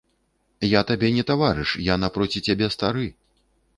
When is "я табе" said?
0.67-1.11